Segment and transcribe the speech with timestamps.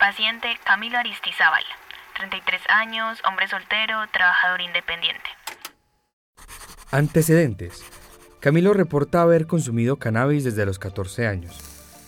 [0.00, 1.62] Paciente Camilo Aristizábal,
[2.16, 5.28] 33 años, hombre soltero, trabajador independiente.
[6.90, 7.84] Antecedentes.
[8.40, 11.58] Camilo reporta haber consumido cannabis desde los 14 años,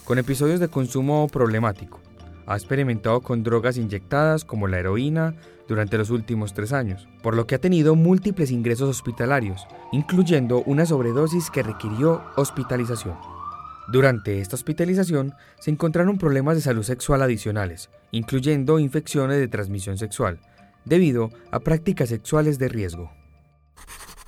[0.04, 2.00] con episodios de consumo problemático.
[2.46, 5.34] Ha experimentado con drogas inyectadas como la heroína
[5.68, 10.86] durante los últimos tres años, por lo que ha tenido múltiples ingresos hospitalarios, incluyendo una
[10.86, 13.41] sobredosis que requirió hospitalización.
[13.88, 20.40] Durante esta hospitalización se encontraron problemas de salud sexual adicionales, incluyendo infecciones de transmisión sexual,
[20.84, 23.10] debido a prácticas sexuales de riesgo.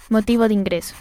[0.09, 0.95] Motivo de ingreso.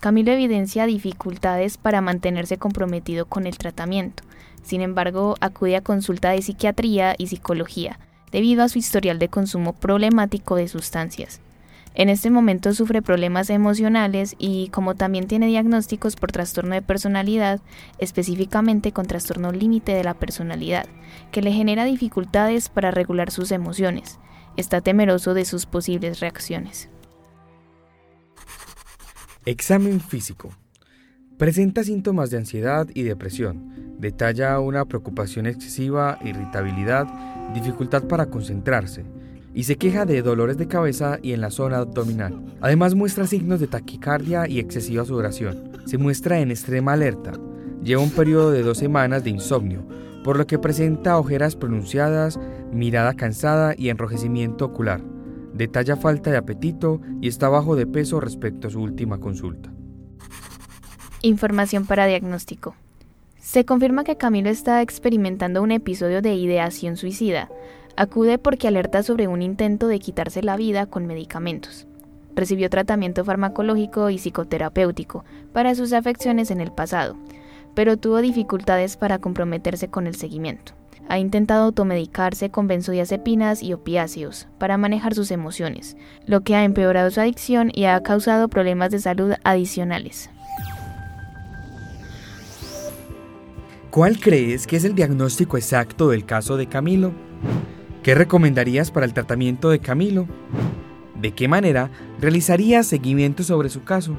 [0.00, 4.22] Camilo evidencia dificultades para mantenerse comprometido con el tratamiento.
[4.62, 7.98] Sin embargo, acude a consulta de psiquiatría y psicología
[8.30, 11.40] debido a su historial de consumo problemático de sustancias.
[11.96, 17.60] En este momento sufre problemas emocionales y como también tiene diagnósticos por trastorno de personalidad,
[17.98, 20.86] específicamente con trastorno límite de la personalidad,
[21.30, 24.18] que le genera dificultades para regular sus emociones.
[24.56, 26.88] Está temeroso de sus posibles reacciones.
[29.46, 30.50] Examen físico.
[31.38, 33.98] Presenta síntomas de ansiedad y depresión.
[33.98, 37.06] Detalla una preocupación excesiva, irritabilidad,
[37.52, 39.04] dificultad para concentrarse,
[39.54, 42.42] y se queja de dolores de cabeza y en la zona abdominal.
[42.60, 45.70] Además muestra signos de taquicardia y excesiva sudoración.
[45.86, 47.32] Se muestra en extrema alerta.
[47.82, 49.86] Lleva un periodo de dos semanas de insomnio,
[50.24, 52.40] por lo que presenta ojeras pronunciadas,
[52.72, 55.00] mirada cansada y enrojecimiento ocular.
[55.52, 59.70] Detalla falta de apetito y está bajo de peso respecto a su última consulta.
[61.22, 62.74] Información para diagnóstico.
[63.38, 67.50] Se confirma que Camilo está experimentando un episodio de ideación suicida,
[67.96, 71.86] Acude porque alerta sobre un intento de quitarse la vida con medicamentos.
[72.34, 77.16] Recibió tratamiento farmacológico y psicoterapéutico para sus afecciones en el pasado,
[77.74, 80.72] pero tuvo dificultades para comprometerse con el seguimiento.
[81.08, 87.10] Ha intentado automedicarse con benzodiazepinas y opiáceos para manejar sus emociones, lo que ha empeorado
[87.10, 90.30] su adicción y ha causado problemas de salud adicionales.
[93.90, 97.12] ¿Cuál crees que es el diagnóstico exacto del caso de Camilo?
[98.04, 100.28] ¿Qué recomendarías para el tratamiento de Camilo?
[101.18, 104.14] ¿De qué manera realizarías seguimiento sobre su caso?